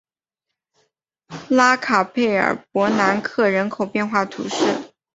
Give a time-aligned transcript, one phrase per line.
[1.47, 4.55] 拉卡佩尔博南克人口变化图示